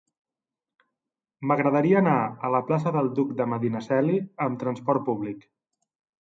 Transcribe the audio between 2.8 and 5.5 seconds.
del Duc de Medinaceli amb trasport públic.